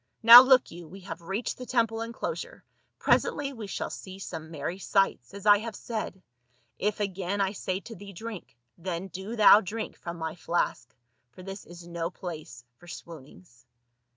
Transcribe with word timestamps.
Now 0.23 0.41
look 0.41 0.71
you, 0.71 0.87
we 0.87 1.01
have 1.01 1.21
reached 1.21 1.59
the 1.59 1.65
temple 1.67 2.01
enclosure, 2.01 2.63
pre 2.97 3.13
sently 3.13 3.53
we 3.53 3.67
shall 3.67 3.91
see 3.91 4.17
some 4.17 4.49
merry 4.49 4.79
sights, 4.79 5.31
as 5.31 5.45
I 5.45 5.59
have 5.59 5.75
said; 5.75 6.23
if 6.79 6.99
again 6.99 7.39
I 7.39 7.51
say 7.51 7.81
to 7.81 7.93
thee, 7.95 8.11
drink, 8.11 8.57
then 8.79 9.09
do 9.09 9.35
thou 9.35 9.61
drink 9.61 9.95
from 9.95 10.17
my 10.17 10.33
flask, 10.33 10.95
for 11.29 11.43
this 11.43 11.65
is 11.67 11.85
no 11.87 12.09
place 12.09 12.63
for 12.77 12.87
swoonings." 12.87 13.67